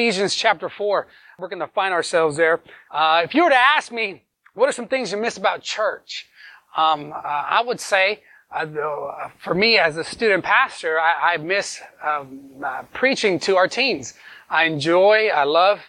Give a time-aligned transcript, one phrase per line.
[0.00, 1.06] Ephesians chapter 4.
[1.38, 2.62] We're going to find ourselves there.
[2.90, 4.22] Uh, if you were to ask me,
[4.54, 6.26] what are some things you miss about church?
[6.74, 11.82] Um, uh, I would say, uh, for me as a student pastor, I, I miss
[12.02, 14.14] um, uh, preaching to our teens.
[14.48, 15.80] I enjoy, I love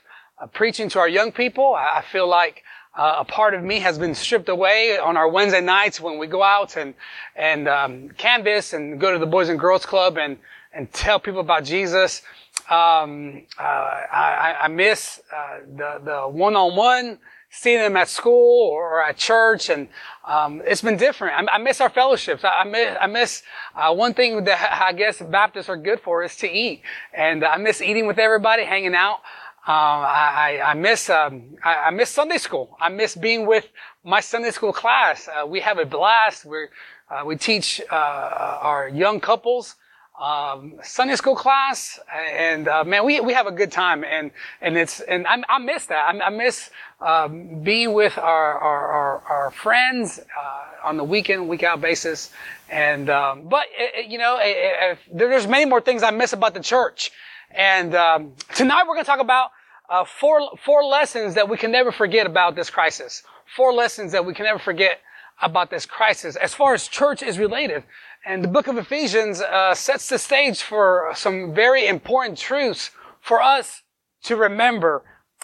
[0.41, 1.73] uh, preaching to our young people.
[1.73, 2.63] I feel like
[2.97, 6.27] uh, a part of me has been stripped away on our Wednesday nights when we
[6.27, 6.95] go out and
[7.37, 10.37] and um, canvass and go to the Boys and Girls Club and
[10.73, 12.21] and tell people about Jesus.
[12.69, 17.19] Um, uh, I, I, miss uh, the the one-on-one
[17.49, 19.89] seeing them at school or at church, and
[20.25, 21.49] um, it's been different.
[21.49, 22.43] I, I, miss our fellowships.
[22.45, 23.43] I, I miss, I miss
[23.75, 26.81] uh, one thing that I guess Baptists are good for is to eat,
[27.13, 29.19] and I miss eating with everybody, hanging out.
[29.67, 32.75] Uh, I, I, miss um, I, I, miss Sunday school.
[32.79, 33.67] I miss being with
[34.03, 35.27] my Sunday school class.
[35.27, 36.45] Uh, we have a blast.
[36.45, 36.65] we
[37.11, 39.75] uh, we teach uh, our young couples
[40.21, 41.99] um, Sunday school class,
[42.31, 45.57] and uh, man, we we have a good time, and and it's and I, I
[45.57, 46.13] miss that.
[46.13, 46.69] I, I miss
[47.01, 52.29] um, being with our our, our, our friends uh, on the weekend, week out basis,
[52.69, 56.53] and um, but it, you know, it, it, there's many more things I miss about
[56.53, 57.11] the church.
[57.49, 59.49] And um, tonight we're going to talk about
[59.89, 63.23] uh, four four lessons that we can never forget about this crisis.
[63.55, 64.99] Four lessons that we can never forget
[65.41, 67.83] about this crisis as far as church is related.
[68.25, 73.41] And the book of Ephesians uh, sets the stage for some very important truths for
[73.41, 73.81] us
[74.23, 75.03] to remember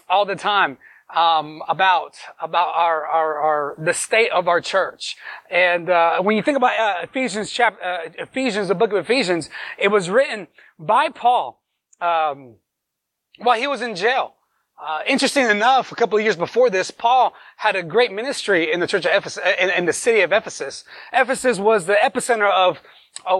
[0.09, 0.77] all the time.
[1.15, 5.15] Um, about about our, our, our the state of our church,
[5.49, 9.49] and uh, when you think about uh, Ephesians chapter uh, Ephesians, the book of Ephesians,
[9.77, 11.63] it was written by Paul
[12.01, 12.55] um,
[13.37, 14.33] while he was in jail.
[14.79, 18.79] Uh, interesting enough, a couple of years before this, Paul had a great ministry in
[18.79, 20.83] the church of Ephesus, in, in the city of Ephesus.
[21.11, 22.79] Ephesus was the epicenter of,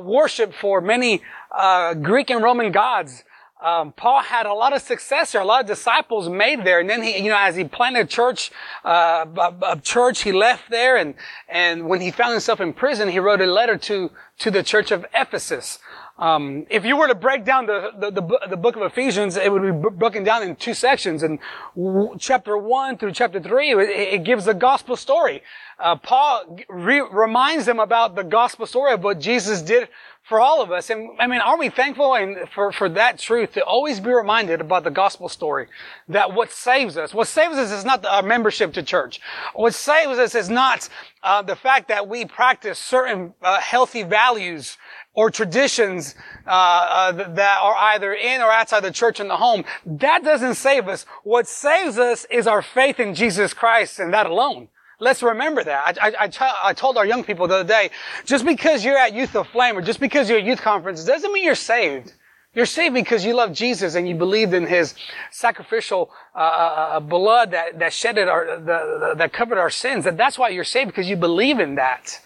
[0.04, 1.22] worship for many
[1.52, 3.24] uh, Greek and Roman gods.
[3.62, 6.90] Um, Paul had a lot of success there, a lot of disciples made there, and
[6.90, 8.52] then he, you know, as he planted a church,
[8.84, 9.26] uh,
[9.64, 11.16] a, church, he left there, and
[11.50, 14.92] and when he found himself in prison, he wrote a letter to to the church
[14.92, 15.80] of Ephesus.
[16.20, 19.52] Um, if you were to break down the, the, the, the, book of Ephesians, it
[19.52, 21.22] would be broken down in two sections.
[21.22, 21.38] And
[21.76, 25.44] w- chapter one through chapter three, it, it gives the gospel story.
[25.78, 29.90] Uh, Paul re- reminds them about the gospel story of what Jesus did
[30.28, 30.90] for all of us.
[30.90, 34.60] And I mean, are we thankful and for, for that truth to always be reminded
[34.60, 35.68] about the gospel story?
[36.10, 39.22] That what saves us, what saves us is not our membership to church.
[39.54, 40.90] What saves us is not
[41.24, 44.78] uh, the fact that we practice certain uh, healthy values
[45.18, 46.14] or traditions
[46.46, 49.66] uh, uh, that are either in or outside the church and the home.
[49.84, 51.08] That doesn't save us.
[51.24, 54.70] What saves us is our faith in Jesus Christ and that alone.
[55.00, 55.98] Let's remember that.
[56.00, 56.30] I, I,
[56.64, 57.90] I, told our young people the other day,
[58.26, 61.34] just because you're at Youth of Flame or just because you're at youth conference doesn't
[61.34, 62.14] mean you're saved.
[62.54, 64.94] You're saved because you love Jesus and you believed in His
[65.32, 70.06] sacrificial uh, uh, uh blood that that shedded our the, the, that covered our sins.
[70.06, 72.20] That that's why you're saved because you believe in that.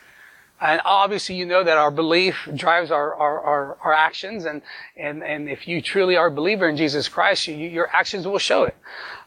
[0.61, 4.45] And obviously, you know that our belief drives our, our, our, our, actions.
[4.45, 4.61] And,
[4.95, 8.37] and, and if you truly are a believer in Jesus Christ, you, your actions will
[8.37, 8.75] show it.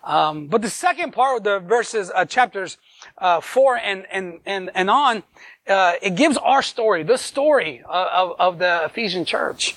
[0.05, 2.79] Um, but the second part of the verses, uh, chapters
[3.19, 5.25] uh, 4 and, and, and, and on,
[5.67, 9.75] uh, it gives our story, the story of, of the Ephesian church.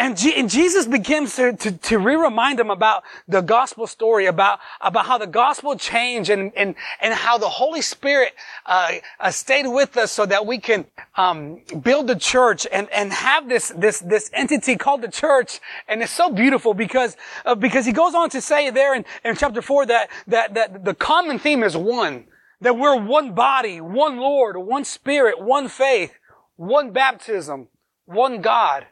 [0.00, 4.60] And, G- and, Jesus begins to, to, to re-remind them about the gospel story, about,
[4.80, 9.66] about how the gospel changed and, and, and how the Holy Spirit uh, uh, stayed
[9.66, 10.86] with us so that we can
[11.16, 15.58] um, build the church and, and have this, this, this entity called the church.
[15.88, 19.34] And it's so beautiful because, uh, because he goes on to say there in, in
[19.34, 22.24] chapter 4 that, that, that the common theme is one.
[22.60, 26.12] That we're one body, one Lord, one Spirit, one faith,
[26.56, 27.68] one baptism,
[28.04, 28.86] one God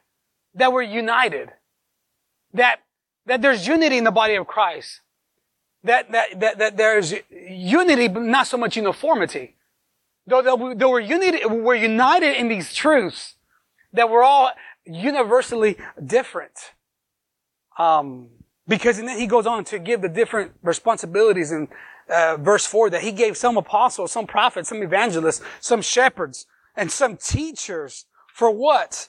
[0.56, 1.50] that we're united.
[2.54, 2.80] That,
[3.26, 5.00] that there's unity in the body of Christ.
[5.84, 9.56] That, that, that, that there's unity, but not so much uniformity.
[10.26, 13.36] Though, though, though we're, united, we're united in these truths,
[13.92, 14.50] that we're all
[14.84, 16.72] universally different.
[17.78, 18.30] Um,
[18.66, 21.68] because and then he goes on to give the different responsibilities in
[22.08, 26.90] uh, verse 4 that he gave some apostles, some prophets, some evangelists, some shepherds, and
[26.90, 29.08] some teachers for what?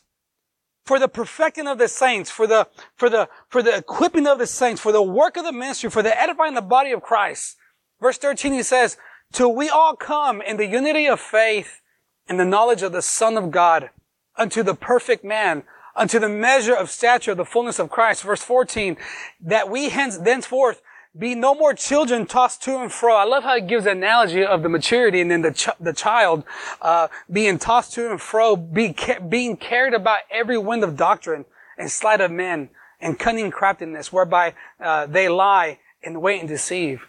[0.88, 4.48] For the perfecting of the saints, for the, for the, for the equipping of the
[4.48, 7.57] saints, for the work of the ministry, for the edifying the body of Christ.
[8.01, 8.95] Verse 13, he says,
[9.34, 11.81] till we all come in the unity of faith
[12.30, 13.89] and the knowledge of the Son of God
[14.38, 15.63] unto the perfect man,
[15.94, 18.24] unto the measure of stature of the fullness of Christ.
[18.24, 18.95] Verse 14,
[19.42, 20.81] that we hence, thenceforth
[21.18, 23.16] be no more children tossed to and fro.
[23.16, 25.94] I love how it gives the analogy of the maturity and then the, ch- the
[25.94, 26.44] child
[26.81, 31.46] uh, being tossed to and fro, be ca- being carried about every wind of doctrine
[31.78, 32.69] and sleight of men
[33.00, 37.08] and cunning craftiness, whereby uh, they lie and wait and deceive.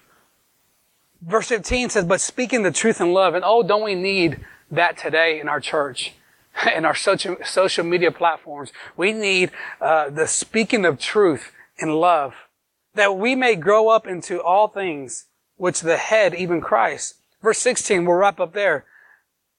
[1.23, 3.35] Verse 15 says, but speaking the truth in love.
[3.35, 4.41] And oh, don't we need
[4.71, 6.13] that today in our church?
[6.75, 8.73] In our social, social media platforms.
[8.97, 12.35] We need uh, the speaking of truth in love.
[12.99, 17.15] That we may grow up into all things which the head, even Christ.
[17.41, 18.87] Verse 16, we'll wrap up there.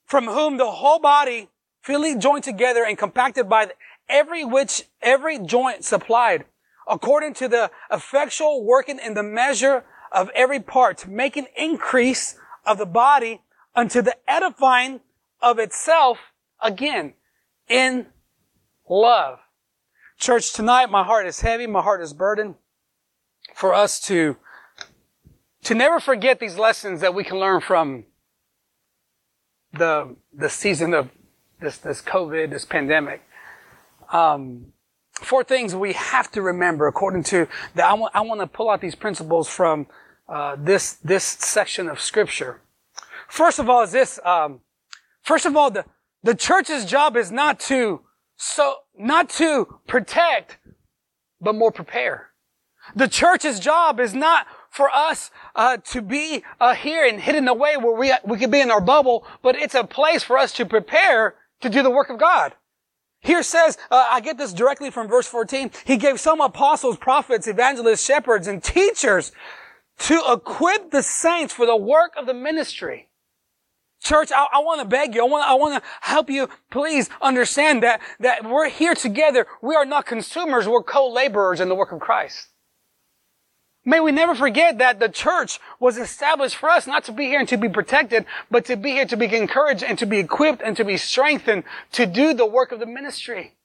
[0.06, 1.48] From whom the whole body,
[1.82, 3.72] fully joined together and compacted by
[4.10, 6.44] every which, every joint supplied,
[6.86, 12.86] according to the effectual working in the measure of every part, making increase of the
[12.86, 13.42] body
[13.74, 15.00] unto the edifying
[15.42, 17.14] of itself again
[17.70, 18.08] in
[18.90, 19.40] love.
[20.18, 22.56] Church, tonight my heart is heavy, my heart is burdened
[23.60, 24.38] for us to,
[25.66, 28.06] to never forget these lessons that we can learn from
[29.74, 31.10] the, the season of
[31.60, 33.22] this, this COVID, this pandemic.
[34.14, 34.68] Um,
[35.12, 37.86] four things we have to remember according to that.
[37.86, 39.88] I want, I want to pull out these principles from
[40.30, 42.62] uh, this this section of scripture.
[43.28, 44.20] First of all, is this.
[44.24, 44.62] Um,
[45.22, 45.84] first of all, the
[46.24, 48.02] the church's job is not to
[48.38, 50.60] so not to protect,
[51.42, 52.29] but more prepare.
[52.96, 57.78] The church's job is not for us uh, to be uh, here and hidden away
[57.78, 60.66] where we we could be in our bubble, but it's a place for us to
[60.66, 62.54] prepare to do the work of God.
[63.22, 65.72] Here says, uh, I get this directly from verse 14.
[65.84, 69.34] He gave some apostles, prophets, evangelists, shepherds, and teachers
[70.00, 73.10] to equip the saints for the work of the ministry.
[74.02, 75.22] Church, I, I want to beg you.
[75.22, 76.48] I want, I want to help you.
[76.72, 79.46] Please understand that, that we're here together.
[79.62, 80.70] We are not consumers.
[80.70, 82.48] We're co-laborers in the work of Christ.
[83.86, 87.40] May we never forget that the church was established for us not to be here
[87.40, 90.62] and to be protected, but to be here to be encouraged and to be equipped
[90.62, 93.56] and to be strengthened to do the work of the ministry.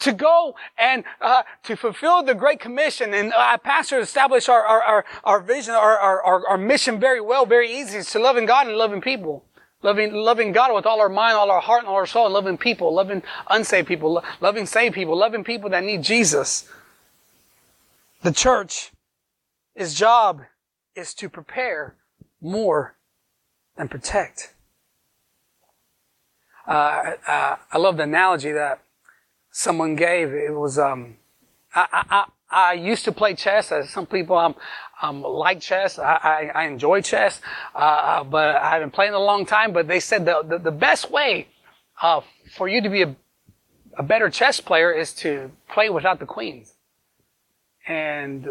[0.00, 3.12] To go and uh, to fulfill the Great Commission.
[3.14, 7.44] And uh, Pastor established our, our, our, our vision, our, our, our mission very well,
[7.44, 7.98] very easy.
[7.98, 9.44] It's to loving God and loving people.
[9.82, 12.34] Loving, loving God with all our mind, all our heart, and all our soul, and
[12.34, 16.68] loving people, loving unsaved people, loving saved people, loving people that need Jesus.
[18.22, 18.91] The church
[19.74, 20.42] his job
[20.94, 21.96] is to prepare
[22.40, 22.96] more
[23.76, 24.54] than protect.
[26.66, 28.82] Uh, uh, I love the analogy that
[29.50, 30.32] someone gave.
[30.32, 31.16] It was, um,
[31.74, 33.72] I, I, I, used to play chess.
[33.72, 34.54] As some people um,
[35.00, 35.98] um, like chess.
[35.98, 37.40] I, I, I enjoy chess,
[37.74, 39.72] uh, uh, but I haven't played in a long time.
[39.72, 41.48] But they said the, the, the best way
[42.00, 42.20] uh,
[42.56, 43.16] for you to be a,
[43.98, 46.74] a better chess player is to play without the queens.
[47.86, 48.46] And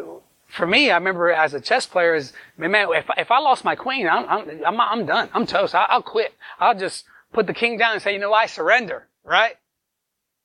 [0.51, 3.75] for me, I remember as a chess player, is man, if if I lost my
[3.75, 5.30] queen, I'm I'm I'm, I'm done.
[5.33, 5.74] I'm toast.
[5.74, 6.33] I, will quit.
[6.59, 9.07] I'll just put the king down and say, you know, I surrender.
[9.24, 9.56] Right?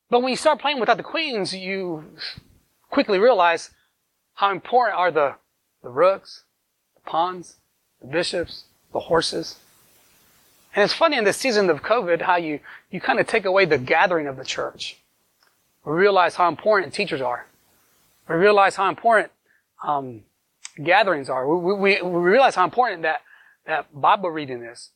[0.09, 2.05] But when you start playing without the queens, you
[2.89, 3.71] quickly realize
[4.35, 5.35] how important are the
[5.83, 6.43] the rooks,
[6.95, 7.57] the pawns,
[7.99, 8.63] the bishops,
[8.93, 9.57] the horses.
[10.73, 13.65] And it's funny in this season of COVID how you you kind of take away
[13.65, 14.97] the gathering of the church.
[15.83, 17.45] We realize how important teachers are.
[18.29, 19.31] We realize how important
[19.83, 20.23] um,
[20.83, 21.47] gatherings are.
[21.47, 23.21] We, we, we, realize how important that,
[23.65, 24.91] that Bible reading is.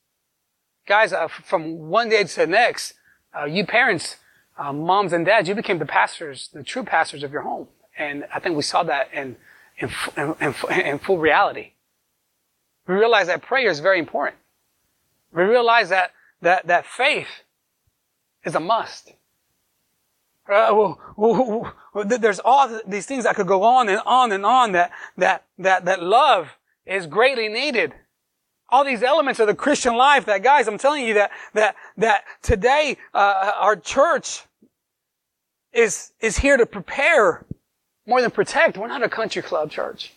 [0.87, 2.93] Guys, uh, from one day to the next,
[3.37, 4.17] uh, you parents,
[4.57, 7.67] uh, moms and dads, you became the pastors, the true pastors of your home.
[7.97, 9.37] And I think we saw that in,
[9.77, 11.73] in, in, in full reality.
[12.87, 14.37] We realize that prayer is very important.
[15.31, 16.11] We realize that,
[16.41, 17.27] that, that faith
[18.43, 19.13] is a must.
[20.51, 20.93] Uh,
[21.93, 25.85] there's all these things that could go on and on and on that, that, that,
[25.85, 27.93] that love is greatly needed.
[28.69, 32.23] All these elements of the Christian life that guys, I'm telling you that, that, that
[32.41, 34.45] today, uh, our church
[35.73, 37.45] is, is here to prepare
[38.05, 38.77] more than protect.
[38.77, 40.13] We're not a country club church.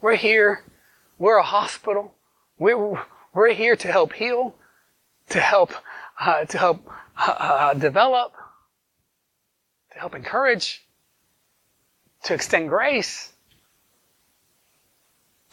[0.00, 0.64] We're here.
[1.18, 2.14] We're a hospital.
[2.58, 3.00] We're,
[3.32, 4.56] we're here to help heal,
[5.28, 5.72] to help,
[6.20, 8.34] uh, to help uh, uh develop,
[9.92, 10.84] to help encourage,
[12.24, 13.32] to extend grace,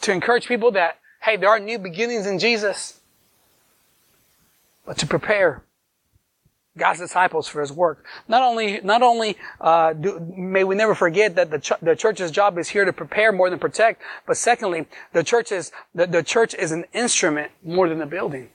[0.02, 3.00] to encourage people that, hey, there are new beginnings in Jesus,
[4.86, 5.62] but to prepare
[6.78, 8.04] God's disciples for His work.
[8.28, 12.30] Not only, not only uh, do, may we never forget that the, ch- the church's
[12.30, 16.22] job is here to prepare more than protect, but secondly, the church is the, the
[16.22, 18.48] church is an instrument more than a building.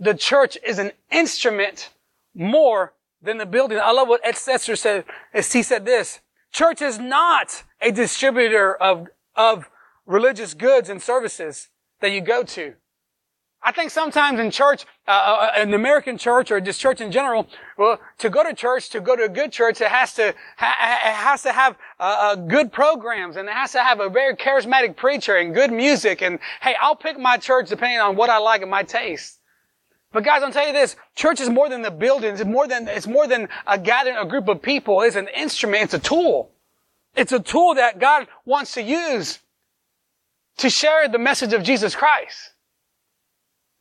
[0.00, 1.90] The church is an instrument
[2.34, 2.92] more
[3.24, 3.78] than the building.
[3.82, 5.04] I love what Ed Stetzer said.
[5.32, 6.20] As he said this,
[6.52, 9.70] church is not a distributor of, of
[10.06, 11.68] religious goods and services
[12.00, 12.74] that you go to.
[13.66, 15.10] I think sometimes in church, uh,
[15.56, 18.90] uh, in the American church or just church in general, well, to go to church,
[18.90, 22.02] to go to a good church, it has to, ha- it has to have uh,
[22.02, 26.20] uh, good programs and it has to have a very charismatic preacher and good music.
[26.20, 29.40] And hey, I'll pick my church depending on what I like and my taste.
[30.14, 32.40] But guys, I'll tell you this, church is more than the buildings.
[32.40, 35.02] It's more than, it's more than a gathering, a group of people.
[35.02, 35.82] It's an instrument.
[35.82, 36.52] It's a tool.
[37.16, 39.40] It's a tool that God wants to use
[40.58, 42.52] to share the message of Jesus Christ.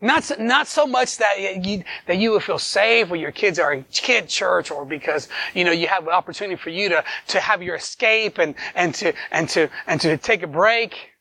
[0.02, 3.72] Not, not so much that you, that you will feel safe when your kids are
[3.72, 7.40] in kid church or because, you know, you have an opportunity for you to, to
[7.40, 11.12] have your escape and, and to, and to, and to take a break.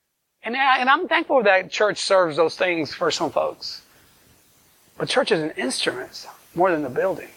[0.42, 3.81] And, and I'm thankful that church serves those things for some folks.
[5.02, 7.30] But church is an instrument more than the building.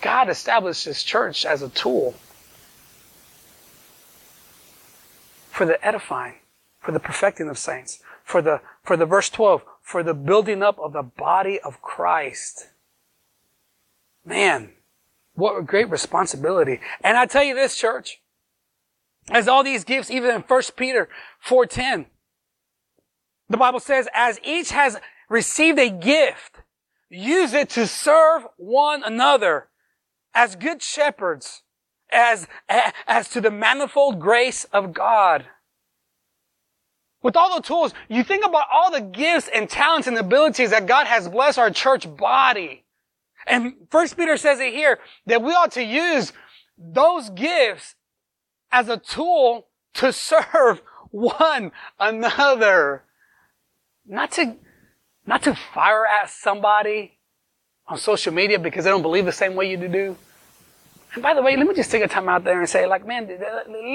[0.00, 2.14] God established His church as a tool
[5.50, 6.36] for the edifying,
[6.80, 10.78] for the perfecting of saints, for the, for the verse 12, for the building up
[10.78, 12.68] of the body of Christ.
[14.24, 14.70] Man,
[15.34, 16.80] what a great responsibility.
[17.02, 18.22] And I tell you this, church,
[19.28, 21.10] as all these gifts, even in 1 Peter
[21.46, 22.06] 4.10,
[23.50, 24.96] the Bible says, as each has
[25.28, 26.62] received a gift,
[27.08, 29.68] use it to serve one another
[30.34, 31.62] as good shepherds,
[32.10, 35.46] as, as to the manifold grace of God
[37.26, 40.86] with all the tools, you think about all the gifts and talents and abilities that
[40.86, 42.84] God has blessed our church body.
[43.48, 46.32] And First Peter says it here that we ought to use
[46.78, 47.96] those gifts
[48.70, 53.02] as a tool to serve one another.
[54.06, 54.56] Not to,
[55.26, 57.18] not to fire at somebody
[57.88, 60.16] on social media because they don't believe the same way you do.
[61.14, 63.06] And by the way, let me just take a time out there and say, like,
[63.06, 63.26] man,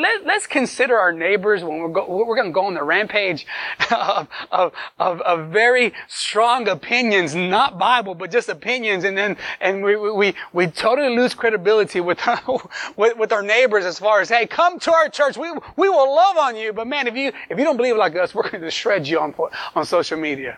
[0.02, 3.46] let, us consider our neighbors when we're, go, we're going to go on the rampage
[3.92, 9.04] of, of, of, of, very strong opinions, not Bible, but just opinions.
[9.04, 12.20] And then, and we, we, we totally lose credibility with,
[12.98, 15.38] with, with our neighbors as far as, hey, come to our church.
[15.38, 16.74] We, we will love on you.
[16.74, 19.20] But man, if you, if you don't believe like us, we're going to shred you
[19.20, 19.36] on,
[19.76, 20.58] on social media.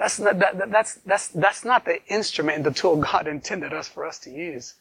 [0.00, 3.86] That's not, that, that's, that's, that's not the instrument and the tool God intended us
[3.86, 4.74] for us to use.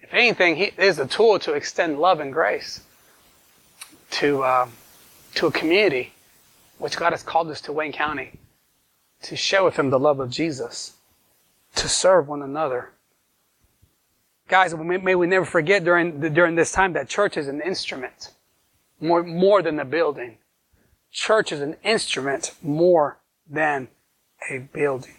[0.00, 2.80] If anything, he is a tool to extend love and grace
[4.12, 4.68] to, uh,
[5.34, 6.14] to a community
[6.78, 8.38] which God has called us to Wayne County
[9.24, 10.94] to share with them the love of Jesus,
[11.74, 12.90] to serve one another.
[14.48, 18.30] Guys, may we never forget during, during this time that church is an instrument
[18.98, 20.38] more, more than a building.
[21.12, 23.88] Church is an instrument more than
[24.50, 25.14] a building.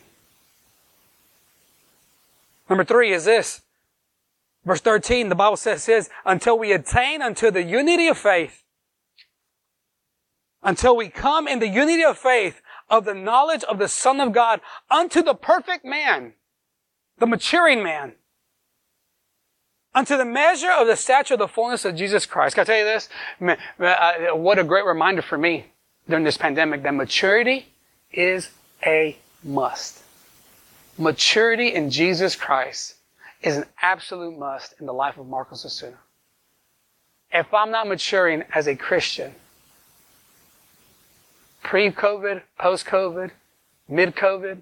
[2.69, 3.61] Number three is this.
[4.65, 8.63] Verse 13, the Bible says, says, until we attain unto the unity of faith,
[10.63, 14.31] until we come in the unity of faith of the knowledge of the Son of
[14.31, 16.33] God unto the perfect man,
[17.19, 18.13] the maturing man,
[19.93, 22.55] unto the measure of the stature of the fullness of Jesus Christ.
[22.55, 23.07] Can I tell you this?
[23.39, 25.67] Man, uh, what a great reminder for me
[26.09, 27.67] during this pandemic that maturity
[28.11, 28.49] is
[28.85, 30.01] a must.
[30.97, 32.95] Maturity in Jesus Christ
[33.41, 35.97] is an absolute must in the life of Marcos Osuna.
[37.31, 39.33] If I'm not maturing as a Christian,
[41.63, 43.31] pre-COVID, post-COVID,
[43.89, 44.61] mid-COVID,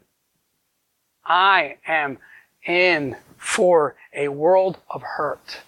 [1.26, 2.18] I am
[2.66, 5.62] in for a world of hurt.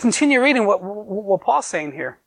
[0.00, 2.18] Continue reading what, what Paul's saying here.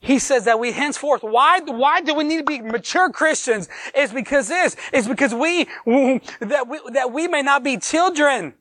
[0.00, 3.68] He says that we henceforth, why, why do we need to be mature Christians?
[3.94, 5.64] Is because this, is because we,
[6.40, 8.54] that we, that we may not be children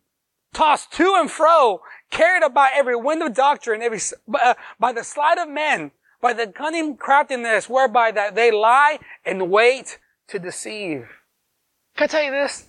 [0.53, 3.99] tossed to and fro, carried about every wind of doctrine, every,
[4.33, 9.51] uh, by the sleight of men, by the cunning craftiness whereby that they lie and
[9.51, 9.99] wait
[10.29, 11.07] to deceive.
[11.97, 12.67] Can I tell you this?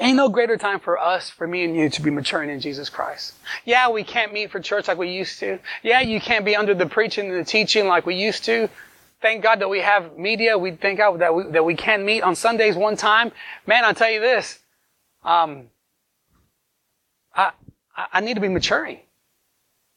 [0.00, 2.90] Ain't no greater time for us, for me and you, to be maturing in Jesus
[2.90, 3.34] Christ.
[3.64, 5.58] Yeah, we can't meet for church like we used to.
[5.82, 8.68] Yeah, you can't be under the preaching and the teaching like we used to.
[9.20, 10.58] Thank God that we have media.
[10.58, 13.32] We thank God that we, that we can meet on Sundays one time.
[13.66, 14.58] Man, I'll tell you this.
[15.22, 15.68] Um,
[17.34, 17.52] I,
[17.96, 19.00] I need to be maturing.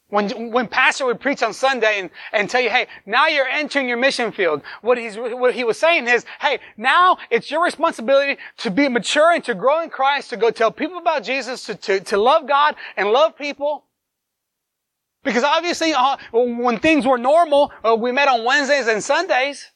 [0.08, 3.88] When, when pastor would preach on Sunday and, and tell you, hey, now you're entering
[3.88, 8.40] your mission field, what he's, what he was saying is, hey, now it's your responsibility
[8.58, 11.74] to be mature and to grow in Christ, to go tell people about Jesus, to,
[11.74, 13.84] to, to love God and love people.
[15.24, 19.72] Because obviously, uh, when things were normal, uh, we met on Wednesdays and Sundays.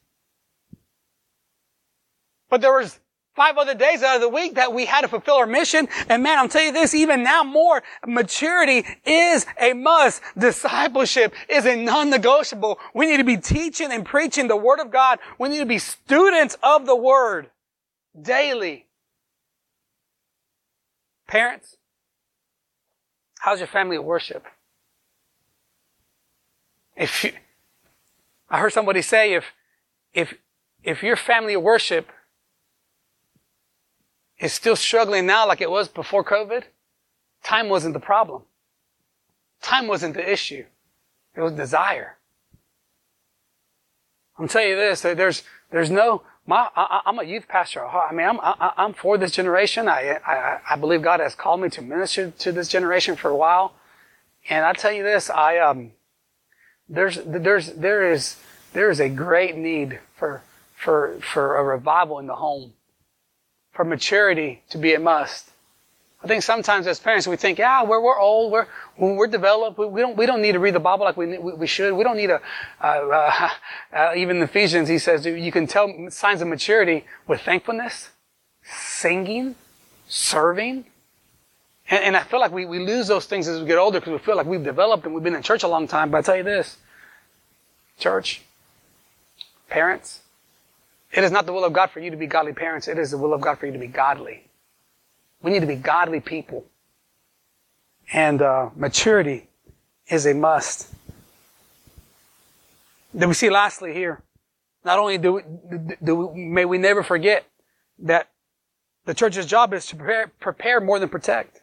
[2.48, 3.00] But there was
[3.40, 5.88] five other days out of the week that we had to fulfill our mission.
[6.10, 10.20] And man, I'm telling you this, even now more, maturity is a must.
[10.36, 12.78] Discipleship is a non-negotiable.
[12.92, 15.20] We need to be teaching and preaching the Word of God.
[15.38, 17.48] We need to be students of the Word
[18.20, 18.84] daily.
[21.26, 21.78] Parents,
[23.38, 24.44] how's your family worship?
[26.94, 27.32] If you,
[28.50, 29.46] I heard somebody say if,
[30.12, 30.34] if,
[30.82, 32.10] if your family worship
[34.40, 36.64] is still struggling now like it was before COVID,
[37.42, 38.42] time wasn't the problem.
[39.62, 40.64] Time wasn't the issue.
[41.36, 42.16] It was desire.
[44.38, 47.84] I'm telling you this, there's, there's no, my, I, am a youth pastor.
[47.86, 49.86] I mean, I'm, I, am for this generation.
[49.86, 53.36] I, I, I believe God has called me to minister to this generation for a
[53.36, 53.74] while.
[54.48, 55.92] And I tell you this, I, um,
[56.88, 58.36] there's, there's, there is,
[58.72, 60.42] there is a great need for,
[60.74, 62.72] for, for a revival in the home
[63.72, 65.50] for maturity to be a must.
[66.22, 68.66] I think sometimes as parents we think, yeah, we're, we're old, we're,
[68.98, 71.66] we're developed, we, we don't, we don't need to read the Bible like we, we,
[71.66, 71.94] should.
[71.94, 72.42] We don't need a,
[72.82, 73.48] uh, uh,
[73.96, 78.10] uh, even Ephesians, he says you can tell signs of maturity with thankfulness,
[78.62, 79.54] singing,
[80.08, 80.84] serving.
[81.88, 84.12] And, and I feel like we, we lose those things as we get older because
[84.12, 86.10] we feel like we've developed and we've been in church a long time.
[86.10, 86.76] But I tell you this,
[87.98, 88.42] church,
[89.70, 90.20] parents,
[91.12, 92.88] it is not the will of God for you to be godly parents.
[92.88, 94.48] It is the will of God for you to be godly.
[95.42, 96.66] We need to be godly people.
[98.12, 99.48] And uh, maturity
[100.08, 100.92] is a must.
[103.12, 104.22] Then we see lastly here,
[104.84, 105.42] not only do we,
[106.02, 107.44] do we, may we never forget
[107.98, 108.28] that
[109.04, 111.62] the church's job is to prepare, prepare more than protect.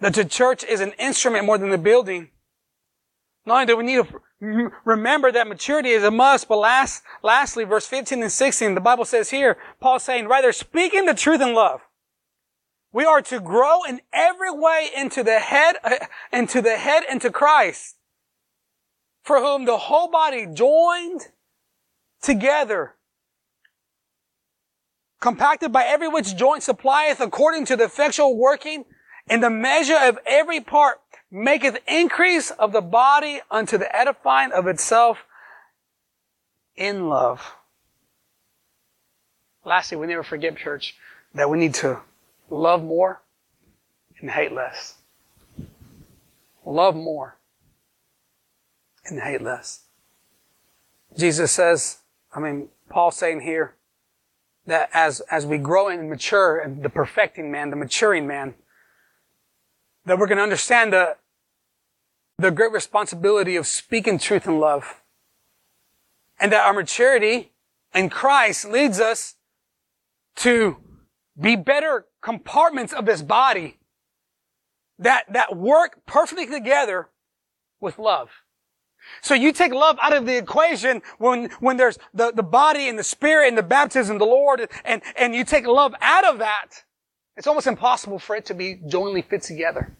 [0.00, 2.30] That the church is an instrument more than the building.
[3.46, 4.20] Not only do we need to
[4.84, 6.48] remember that maturity is a must.
[6.48, 11.06] But last, lastly, verse 15 and 16, the Bible says here, Paul saying, rather speaking
[11.06, 11.80] the truth in love,
[12.92, 15.96] we are to grow in every way into the head, uh,
[16.32, 17.96] into the head, into Christ,
[19.22, 21.22] for whom the whole body joined
[22.22, 22.94] together,
[25.20, 28.84] compacted by every which joint supplieth according to the effectual working
[29.26, 30.98] in the measure of every part
[31.34, 35.18] maketh increase of the body unto the edifying of itself
[36.76, 37.54] in love.
[39.64, 40.94] Lastly, we never forget, church,
[41.34, 42.00] that we need to
[42.50, 43.20] love more
[44.20, 44.94] and hate less.
[46.64, 47.36] Love more
[49.04, 49.80] and hate less.
[51.18, 51.98] Jesus says,
[52.32, 53.74] I mean, Paul's saying here
[54.66, 58.54] that as, as we grow and mature and the perfecting man, the maturing man,
[60.06, 61.16] that we're going to understand the,
[62.38, 65.02] the great responsibility of speaking truth in love.
[66.40, 67.52] And that our maturity
[67.94, 69.36] in Christ leads us
[70.36, 70.76] to
[71.40, 73.78] be better compartments of this body
[74.98, 77.08] that, that work perfectly together
[77.80, 78.30] with love.
[79.20, 82.98] So you take love out of the equation when, when there's the, the body and
[82.98, 86.84] the spirit and the baptism the Lord and, and you take love out of that,
[87.36, 89.96] it's almost impossible for it to be jointly fit together.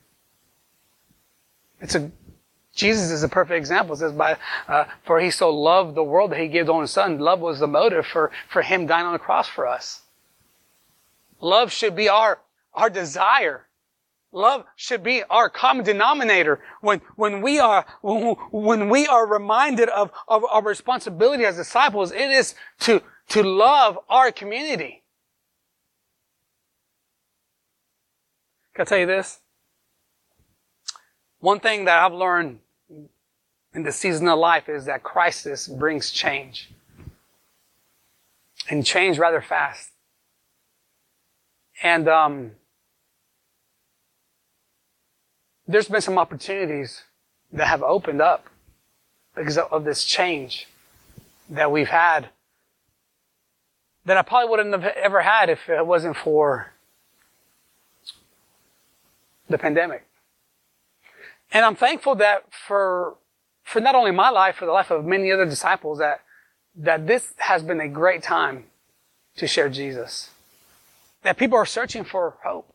[1.81, 2.11] It's a
[2.75, 3.95] Jesus is a perfect example.
[3.95, 6.87] It says, by, uh, for he so loved the world that he gave his own
[6.87, 7.19] son.
[7.19, 10.03] Love was the motive for, for him dying on the cross for us.
[11.41, 12.41] Love should be our,
[12.73, 13.67] our desire.
[14.33, 20.11] Love should be our common denominator when, when we are, when we are reminded of,
[20.27, 22.11] of our responsibility as disciples.
[22.11, 25.05] It is to, to love our community.
[28.75, 29.39] Can I tell you this?
[31.39, 32.59] One thing that I've learned
[33.75, 36.71] in the season of life is that crisis brings change.
[38.71, 39.91] And change rather fast.
[41.83, 42.53] And um,
[45.67, 47.03] there's been some opportunities
[47.53, 48.47] that have opened up
[49.35, 50.69] because of this change
[51.51, 52.29] that we've had
[54.07, 56.73] that I probably wouldn't have ever had if it wasn't for
[59.49, 60.07] the pandemic.
[61.53, 63.17] And I'm thankful that for
[63.64, 66.20] for not only my life, for the life of many other disciples, that,
[66.77, 68.64] that this has been a great time
[69.37, 70.31] to share Jesus.
[71.22, 72.72] That people are searching for hope.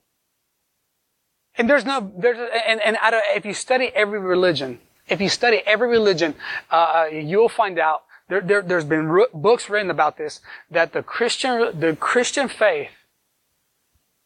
[1.57, 5.29] And there's no, there's, and, and out of, if you study every religion, if you
[5.29, 6.35] study every religion,
[6.71, 11.79] uh, you'll find out there, there, has been books written about this that the Christian,
[11.79, 12.91] the Christian faith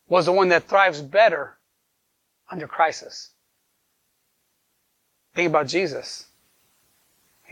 [0.08, 1.58] was the one that thrives better
[2.52, 3.32] under crisis.
[5.34, 6.28] Think about Jesus.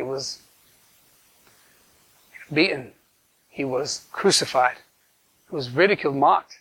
[0.02, 0.42] He was
[2.52, 2.92] beaten.
[3.50, 4.78] He was crucified.
[5.48, 6.58] He was ridiculed, mocked.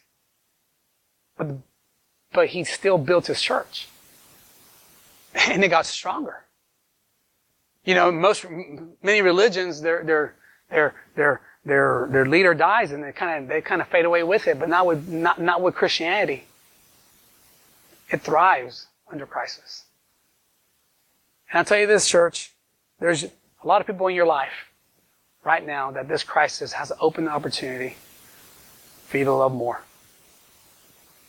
[1.38, 1.57] But,
[2.35, 3.88] but he still built his church.
[5.35, 6.44] And it got stronger.
[7.87, 8.44] You know, most,
[9.03, 10.35] many religions, their, their,
[10.68, 14.22] their, their, their, their leader dies and they kind of, they kind of fade away
[14.22, 16.44] with it, but not with, not, not with Christianity.
[18.11, 19.85] It thrives under crisis.
[21.50, 22.53] And I'll tell you this, church,
[23.00, 24.70] there's a lot of people in your life
[25.42, 27.96] right now that this crisis has opened the opportunity
[29.06, 29.82] for you to love more.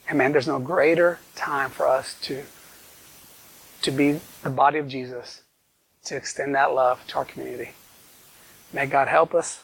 [0.07, 2.43] And man, there's no greater time for us to,
[3.81, 5.41] to be the body of Jesus,
[6.05, 7.71] to extend that love to our community.
[8.73, 9.63] May God help us.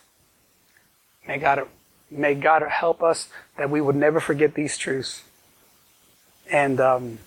[1.27, 1.67] May God,
[2.09, 5.23] may God help us that we would never forget these truths
[6.49, 7.19] and um,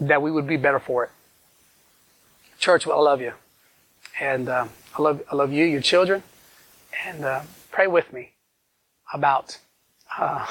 [0.00, 1.10] that we would be better for it.
[2.58, 3.32] Church, well, I love you.
[4.22, 6.22] And um, I, love, I love you, your children.
[7.06, 8.30] And uh, pray with me
[9.12, 9.58] about.
[10.16, 10.46] Uh,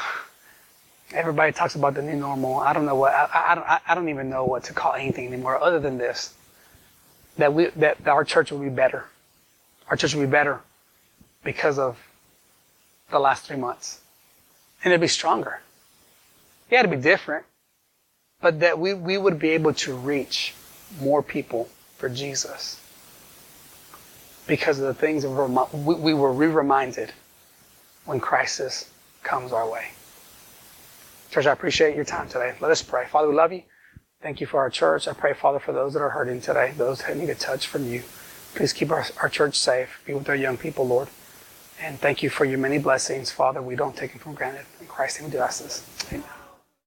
[1.13, 2.57] everybody talks about the new normal.
[2.57, 3.65] I don't know what I, I, don't.
[3.87, 6.33] I don't even know what to call anything anymore other than this.
[7.37, 9.05] That we that our church will be better.
[9.87, 10.59] Our church will be better
[11.45, 11.97] because of
[13.09, 14.01] the last three months,
[14.83, 15.61] and it'll be stronger.
[16.69, 17.45] Yeah, it'll be different,
[18.41, 20.55] but that we we would be able to reach
[20.99, 22.80] more people for Jesus
[24.47, 27.11] because of the things that we, we were re-reminded
[28.05, 28.89] when crisis
[29.23, 29.89] comes our way.
[31.29, 32.55] Church, I appreciate your time today.
[32.59, 33.05] Let us pray.
[33.07, 33.63] Father, we love you.
[34.21, 35.07] Thank you for our church.
[35.07, 37.85] I pray, Father, for those that are hurting today, those that need a touch from
[37.85, 38.03] you.
[38.53, 40.01] Please keep our, our church safe.
[40.05, 41.07] Be with our young people, Lord.
[41.81, 43.61] And thank you for your many blessings, Father.
[43.61, 44.65] We don't take them for granted.
[44.79, 46.07] In Christ's name we do ask this.
[46.11, 46.40] Amen.